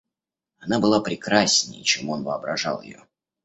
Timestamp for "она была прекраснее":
0.57-1.83